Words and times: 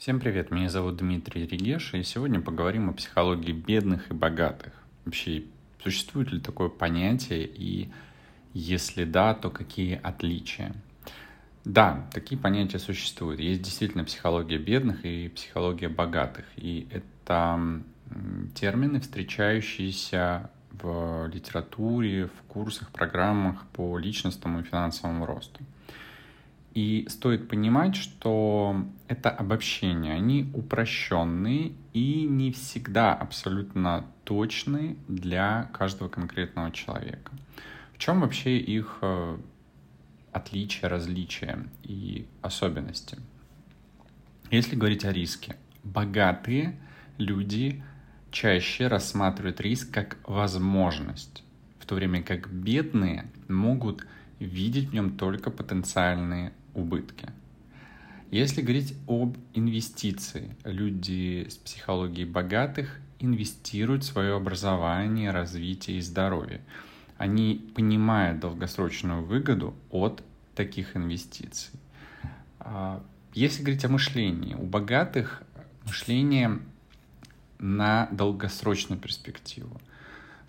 Всем 0.00 0.18
привет, 0.18 0.50
меня 0.50 0.70
зовут 0.70 0.96
Дмитрий 0.96 1.46
Регеш, 1.46 1.92
и 1.92 2.02
сегодня 2.04 2.40
поговорим 2.40 2.88
о 2.88 2.94
психологии 2.94 3.52
бедных 3.52 4.10
и 4.10 4.14
богатых. 4.14 4.72
Вообще, 5.04 5.42
существует 5.84 6.32
ли 6.32 6.40
такое 6.40 6.70
понятие, 6.70 7.44
и 7.44 7.90
если 8.54 9.04
да, 9.04 9.34
то 9.34 9.50
какие 9.50 10.00
отличия? 10.02 10.72
Да, 11.66 12.08
такие 12.14 12.40
понятия 12.40 12.78
существуют. 12.78 13.40
Есть 13.40 13.60
действительно 13.60 14.04
психология 14.04 14.56
бедных 14.56 15.04
и 15.04 15.28
психология 15.28 15.90
богатых. 15.90 16.46
И 16.56 16.88
это 16.90 17.60
термины, 18.54 19.00
встречающиеся 19.00 20.50
в 20.72 21.26
литературе, 21.26 22.28
в 22.28 22.42
курсах, 22.48 22.88
программах 22.88 23.66
по 23.74 23.98
личностному 23.98 24.60
и 24.60 24.62
финансовому 24.62 25.26
росту. 25.26 25.60
И 26.74 27.06
стоит 27.08 27.48
понимать, 27.48 27.96
что 27.96 28.84
это 29.08 29.30
обобщения, 29.30 30.12
они 30.12 30.50
упрощенные 30.54 31.72
и 31.92 32.24
не 32.24 32.52
всегда 32.52 33.12
абсолютно 33.12 34.06
точны 34.24 34.96
для 35.08 35.68
каждого 35.72 36.08
конкретного 36.08 36.70
человека. 36.70 37.32
В 37.92 37.98
чем 37.98 38.20
вообще 38.20 38.58
их 38.58 38.98
э, 39.02 39.36
отличия, 40.32 40.88
различия 40.88 41.58
и 41.82 42.28
особенности? 42.40 43.18
Если 44.52 44.76
говорить 44.76 45.04
о 45.04 45.12
риске, 45.12 45.56
богатые 45.82 46.78
люди 47.18 47.82
чаще 48.30 48.86
рассматривают 48.86 49.60
риск 49.60 49.92
как 49.92 50.18
возможность, 50.24 51.42
в 51.80 51.86
то 51.86 51.96
время 51.96 52.22
как 52.22 52.48
бедные 52.48 53.28
могут 53.48 54.06
видеть 54.38 54.88
в 54.88 54.94
нем 54.94 55.16
только 55.16 55.50
потенциальные 55.50 56.52
убытки. 56.74 57.28
Если 58.30 58.62
говорить 58.62 58.94
об 59.08 59.36
инвестиции, 59.54 60.54
люди 60.64 61.48
с 61.48 61.56
психологией 61.56 62.28
богатых 62.28 63.00
инвестируют 63.18 64.04
в 64.04 64.06
свое 64.06 64.36
образование, 64.36 65.30
развитие 65.30 65.98
и 65.98 66.00
здоровье. 66.00 66.60
Они 67.18 67.70
понимают 67.74 68.40
долгосрочную 68.40 69.24
выгоду 69.24 69.74
от 69.90 70.22
таких 70.54 70.96
инвестиций. 70.96 71.72
А, 72.60 73.02
если 73.34 73.62
говорить 73.62 73.84
о 73.84 73.88
мышлении, 73.88 74.54
у 74.54 74.64
богатых 74.64 75.42
мышление 75.84 76.60
на 77.58 78.08
долгосрочную 78.12 79.00
перспективу 79.00 79.80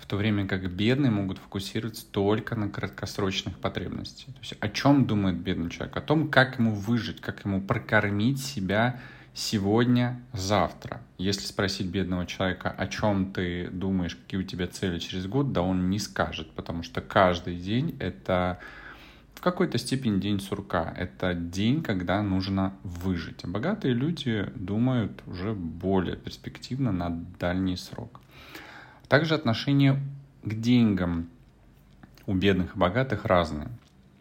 в 0.00 0.06
то 0.06 0.16
время 0.16 0.46
как 0.46 0.70
бедные 0.70 1.10
могут 1.10 1.38
фокусироваться 1.38 2.06
только 2.10 2.56
на 2.56 2.68
краткосрочных 2.68 3.58
потребностях. 3.58 4.34
То 4.34 4.40
есть 4.40 4.54
о 4.60 4.68
чем 4.68 5.06
думает 5.06 5.36
бедный 5.36 5.70
человек? 5.70 5.96
О 5.96 6.00
том, 6.00 6.28
как 6.28 6.58
ему 6.58 6.74
выжить, 6.74 7.20
как 7.20 7.44
ему 7.44 7.60
прокормить 7.60 8.40
себя 8.40 9.00
сегодня, 9.34 10.20
завтра. 10.32 11.00
Если 11.18 11.46
спросить 11.46 11.86
бедного 11.86 12.26
человека, 12.26 12.70
о 12.70 12.86
чем 12.88 13.32
ты 13.32 13.68
думаешь, 13.70 14.16
какие 14.16 14.40
у 14.40 14.44
тебя 14.44 14.66
цели 14.66 14.98
через 14.98 15.26
год, 15.26 15.52
да 15.52 15.62
он 15.62 15.90
не 15.90 15.98
скажет, 15.98 16.50
потому 16.52 16.82
что 16.82 17.00
каждый 17.00 17.56
день 17.56 17.96
это 18.00 18.58
в 19.40 19.42
какой-то 19.42 19.78
степени 19.78 20.20
день 20.20 20.38
сурка. 20.38 20.92
Это 20.98 21.32
день, 21.32 21.82
когда 21.82 22.22
нужно 22.22 22.74
выжить. 22.82 23.42
А 23.44 23.48
богатые 23.48 23.94
люди 23.94 24.46
думают 24.54 25.22
уже 25.26 25.54
более 25.54 26.16
перспективно 26.16 26.92
на 26.92 27.08
дальний 27.38 27.76
срок. 27.76 28.20
Также 29.10 29.34
отношение 29.34 30.00
к 30.44 30.54
деньгам 30.54 31.28
у 32.26 32.34
бедных 32.34 32.76
и 32.76 32.78
богатых 32.78 33.24
разные. 33.24 33.66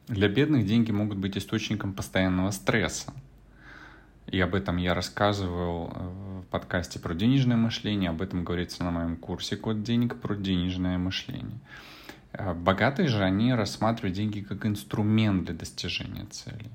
Для 0.07 0.27
бедных 0.27 0.65
деньги 0.65 0.91
могут 0.91 1.19
быть 1.19 1.37
источником 1.37 1.93
постоянного 1.93 2.49
стресса. 2.49 3.13
И 4.25 4.39
об 4.39 4.55
этом 4.55 4.77
я 4.77 4.95
рассказывал 4.95 5.93
э, 5.93 6.41
в 6.41 6.45
подкасте 6.49 6.97
про 6.97 7.13
денежное 7.13 7.55
мышление, 7.55 8.09
об 8.09 8.23
этом 8.23 8.43
говорится 8.43 8.83
на 8.83 8.89
моем 8.89 9.15
курсе 9.15 9.57
«Код 9.57 9.83
денег» 9.83 10.15
про 10.15 10.33
денежное 10.33 10.97
мышление. 10.97 11.59
Э, 12.33 12.55
богатые 12.55 13.09
же, 13.09 13.23
они 13.23 13.53
рассматривают 13.53 14.15
деньги 14.15 14.41
как 14.41 14.65
инструмент 14.65 15.45
для 15.45 15.53
достижения 15.53 16.25
цели. 16.31 16.71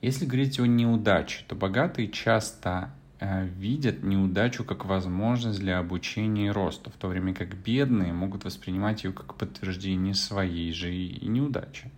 Если 0.00 0.26
говорить 0.26 0.58
о 0.58 0.66
неудаче, 0.66 1.44
то 1.46 1.54
богатые 1.54 2.08
часто 2.08 2.90
видят 3.20 4.02
неудачу 4.02 4.64
как 4.64 4.84
возможность 4.84 5.58
для 5.60 5.78
обучения 5.78 6.46
и 6.46 6.50
роста, 6.50 6.90
в 6.90 6.94
то 6.94 7.08
время 7.08 7.34
как 7.34 7.54
бедные 7.54 8.12
могут 8.12 8.44
воспринимать 8.44 9.04
ее 9.04 9.12
как 9.12 9.34
подтверждение 9.34 10.14
своей 10.14 10.72
же 10.72 10.94
и 10.94 11.26
неудачи. 11.26 11.90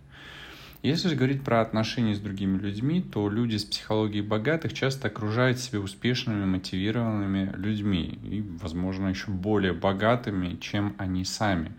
Если 0.83 1.09
же 1.09 1.15
говорить 1.15 1.43
про 1.43 1.61
отношения 1.61 2.15
с 2.15 2.19
другими 2.19 2.57
людьми, 2.57 3.03
то 3.03 3.29
люди 3.29 3.55
с 3.57 3.65
психологией 3.65 4.25
богатых 4.25 4.73
часто 4.73 5.09
окружают 5.09 5.59
себя 5.59 5.79
успешными, 5.79 6.45
мотивированными 6.45 7.53
людьми 7.55 8.17
и, 8.23 8.41
возможно, 8.59 9.07
еще 9.09 9.29
более 9.29 9.73
богатыми, 9.73 10.57
чем 10.59 10.95
они 10.97 11.23
сами. 11.23 11.73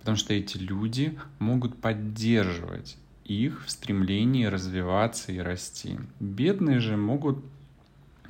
Потому 0.00 0.16
что 0.16 0.34
эти 0.34 0.56
люди 0.56 1.16
могут 1.38 1.80
поддерживать 1.80 2.96
их 3.24 3.64
в 3.64 3.70
стремлении 3.70 4.46
развиваться 4.46 5.30
и 5.30 5.38
расти. 5.38 6.00
Бедные 6.18 6.80
же 6.80 6.96
могут 6.96 7.44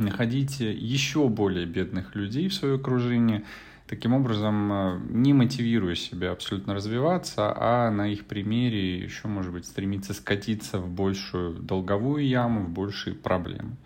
находить 0.00 0.60
еще 0.60 1.28
более 1.28 1.66
бедных 1.66 2.14
людей 2.14 2.48
в 2.48 2.54
свое 2.54 2.76
окружение, 2.76 3.44
таким 3.86 4.14
образом 4.14 4.72
э, 4.72 5.00
не 5.10 5.32
мотивируя 5.32 5.94
себя 5.94 6.32
абсолютно 6.32 6.74
развиваться, 6.74 7.52
а 7.56 7.90
на 7.90 8.08
их 8.08 8.26
примере 8.26 8.98
еще, 8.98 9.28
может 9.28 9.52
быть, 9.52 9.66
стремиться 9.66 10.14
скатиться 10.14 10.78
в 10.78 10.88
большую 10.88 11.54
долговую 11.54 12.26
яму, 12.26 12.64
в 12.64 12.70
большие 12.70 13.14
проблемы. 13.14 13.76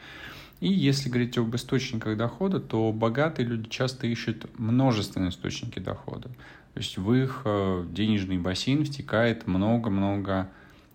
И 0.61 0.69
если 0.69 1.09
говорить 1.09 1.37
об 1.37 1.55
источниках 1.57 2.17
дохода, 2.17 2.61
то 2.61 2.93
богатые 2.93 3.47
люди 3.47 3.69
часто 3.69 4.07
ищут 4.07 4.47
множественные 4.59 5.31
источники 5.31 5.79
дохода. 5.79 6.29
То 6.75 6.81
есть 6.81 6.99
в 6.99 7.13
их 7.13 7.43
э, 7.45 7.87
денежный 7.91 8.39
бассейн 8.39 8.85
втекает 8.85 9.47
много-много 9.47 10.51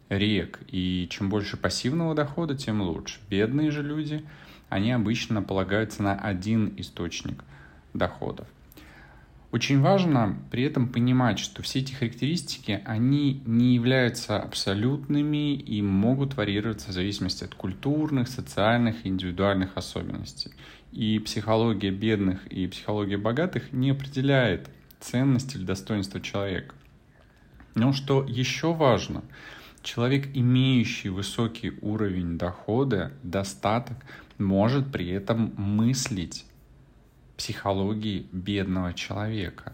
рек. 0.10 0.60
И 0.68 1.08
чем 1.10 1.30
больше 1.30 1.58
пассивного 1.58 2.16
дохода, 2.16 2.56
тем 2.56 2.82
лучше. 2.82 3.20
Бедные 3.30 3.72
же 3.72 3.84
люди– 3.84 4.24
они 4.70 4.92
обычно 4.92 5.42
полагаются 5.42 6.04
на 6.04 6.16
один 6.16 6.74
источник 6.78 7.44
доходов. 7.94 8.48
Очень 9.52 9.82
важно 9.82 10.38
при 10.52 10.62
этом 10.64 10.88
понимать, 10.88 11.40
что 11.40 11.64
все 11.64 11.80
эти 11.80 11.92
характеристики, 11.92 12.84
они 12.86 13.42
не 13.48 13.74
являются 13.74 14.40
абсолютными 14.40 15.56
и 15.56 15.82
могут 15.82 16.36
варьироваться 16.36 16.90
в 16.90 16.94
зависимости 16.94 17.44
от 17.44 17.56
культурных, 17.56 18.28
социальных 18.28 19.06
и 19.06 19.10
индивидуальных 19.10 19.76
особенностей. 19.76 20.52
И 20.92 21.18
психология 21.18 21.90
бедных 21.90 22.46
и 22.48 22.68
психология 22.68 23.18
богатых 23.18 23.74
не 23.74 23.90
определяет 23.90 24.70
ценность 25.00 25.56
или 25.56 25.64
достоинство 25.64 26.22
человека. 26.22 26.76
Но 27.74 27.92
что 27.92 28.24
еще 28.24 28.74
важно, 28.74 29.24
человек, 29.84 30.28
имеющий 30.34 31.10
высокий 31.10 31.74
уровень 31.82 32.38
дохода, 32.38 33.14
достаток, 33.24 33.98
может 34.38 34.92
при 34.92 35.10
этом 35.10 35.54
мыслить 35.58 36.46
психологии 37.38 38.28
бедного 38.32 38.94
человека. 38.94 39.74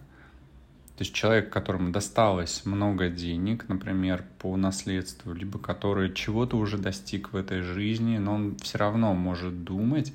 То 0.98 1.04
есть 1.04 1.14
человек, 1.14 1.50
которому 1.50 1.92
досталось 1.92 2.66
много 2.66 3.10
денег, 3.10 3.68
например, 3.68 4.24
по 4.40 4.56
наследству, 4.56 5.34
либо 5.34 5.60
который 5.60 6.14
чего-то 6.14 6.58
уже 6.58 6.78
достиг 6.78 7.34
в 7.34 7.36
этой 7.36 7.62
жизни, 7.62 8.18
но 8.18 8.36
он 8.36 8.56
все 8.58 8.78
равно 8.78 9.14
может 9.14 9.66
думать 9.66 10.14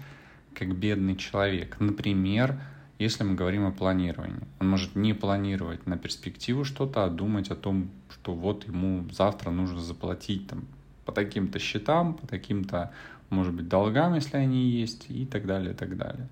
как 0.54 0.74
бедный 0.74 1.16
человек. 1.16 1.76
Например, 1.80 2.58
если 3.00 3.24
мы 3.24 3.34
говорим 3.34 3.66
о 3.66 3.72
планировании. 3.72 4.46
Он 4.60 4.68
может 4.68 4.94
не 4.94 5.14
планировать 5.14 5.86
на 5.86 5.96
перспективу 5.96 6.64
что-то, 6.64 7.04
а 7.04 7.10
думать 7.10 7.50
о 7.50 7.56
том, 7.56 7.90
что 8.10 8.34
вот 8.34 8.66
ему 8.66 9.04
завтра 9.10 9.50
нужно 9.50 9.80
заплатить 9.80 10.46
там, 10.48 10.64
по 11.04 11.12
таким-то 11.12 11.58
счетам, 11.58 12.14
по 12.14 12.26
таким-то 12.26 12.92
может 13.30 13.54
быть, 13.54 13.68
долгам, 13.68 14.14
если 14.14 14.36
они 14.36 14.68
есть, 14.68 15.06
и 15.08 15.24
так 15.24 15.46
далее, 15.46 15.72
и 15.72 15.76
так 15.76 15.96
далее. 15.96 16.28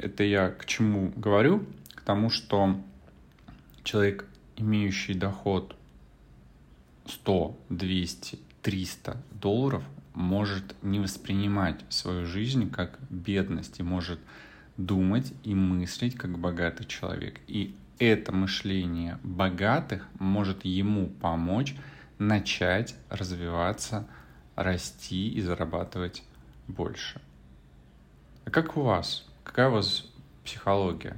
Это 0.00 0.22
я 0.22 0.50
к 0.50 0.66
чему 0.66 1.12
говорю? 1.16 1.66
К 1.94 2.02
тому, 2.02 2.30
что 2.30 2.78
человек, 3.82 4.26
имеющий 4.56 5.14
доход 5.14 5.74
100, 7.06 7.58
200, 7.70 8.38
300 8.62 9.16
долларов, 9.32 9.82
может 10.14 10.76
не 10.82 11.00
воспринимать 11.00 11.80
свою 11.88 12.26
жизнь 12.26 12.70
как 12.70 12.98
бедность 13.08 13.80
и 13.80 13.82
может 13.82 14.20
думать 14.76 15.32
и 15.42 15.54
мыслить 15.54 16.16
как 16.16 16.38
богатый 16.38 16.84
человек. 16.84 17.40
И 17.46 17.74
это 17.98 18.32
мышление 18.32 19.18
богатых 19.22 20.06
может 20.18 20.64
ему 20.64 21.08
помочь 21.08 21.74
начать 22.18 22.94
развиваться 23.08 24.06
расти 24.56 25.28
и 25.28 25.40
зарабатывать 25.40 26.22
больше. 26.68 27.20
А 28.44 28.50
как 28.50 28.76
у 28.76 28.82
вас? 28.82 29.26
Какая 29.44 29.68
у 29.68 29.72
вас 29.72 30.06
психология? 30.44 31.16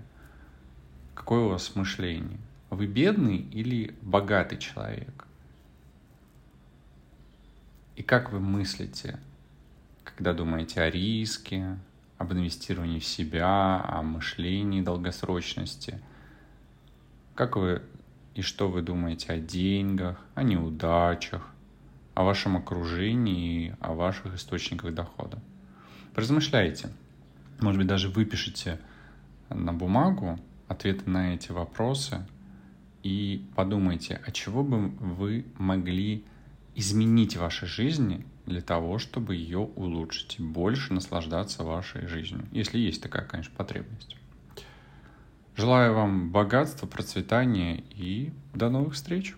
Какое 1.15 1.41
у 1.41 1.49
вас 1.51 1.75
мышление? 1.75 2.39
Вы 2.71 2.87
бедный 2.87 3.37
или 3.39 3.95
богатый 4.03 4.59
человек? 4.59 5.27
И 7.97 8.03
как 8.03 8.33
вы 8.33 8.41
мыслите? 8.41 9.19
когда 10.05 10.33
думаете 10.33 10.81
о 10.81 10.91
риске, 10.91 11.79
об 12.19 12.33
инвестировании 12.33 12.99
в 12.99 13.05
себя, 13.05 13.83
о 13.83 14.03
мышлении 14.03 14.81
долгосрочности? 14.81 16.01
Как 17.35 17.57
вы 17.57 17.83
и 18.35 18.43
что 18.43 18.69
вы 18.69 18.83
думаете 18.83 19.33
о 19.33 19.39
деньгах, 19.39 20.25
о 20.35 20.43
неудачах, 20.43 21.49
о 22.15 22.25
вашем 22.25 22.57
окружении 22.57 23.69
и 23.69 23.75
о 23.81 23.95
ваших 23.95 24.35
источниках 24.35 24.95
дохода? 24.95 25.41
Размышляйте. 26.15 26.91
Может 27.61 27.79
быть, 27.79 27.89
даже 27.89 28.09
выпишите 28.09 28.81
на 29.49 29.73
бумагу 29.73 30.39
ответы 30.69 31.09
на 31.09 31.35
эти 31.35 31.53
вопросы 31.53 32.27
и 33.03 33.45
подумайте, 33.55 34.21
а 34.27 34.31
чего 34.31 34.63
бы 34.65 34.89
вы 34.89 35.45
могли 35.59 36.25
изменить 36.75 37.37
в 37.37 37.41
вашей 37.41 37.69
жизни 37.69 38.27
для 38.47 38.61
того, 38.61 38.99
чтобы 38.99 39.37
ее 39.37 39.59
улучшить 39.59 40.37
и 40.39 40.43
больше 40.43 40.93
наслаждаться 40.93 41.65
вашей 41.65 42.07
жизнью, 42.07 42.47
если 42.53 42.79
есть 42.79 43.03
такая, 43.03 43.25
конечно, 43.25 43.55
потребность. 43.57 44.17
Желаю 45.57 45.95
вам 45.95 46.31
богатства, 46.33 46.87
процветания 46.87 47.85
и 47.91 48.33
до 48.55 48.71
новых 48.71 48.95
встреч! 48.95 49.37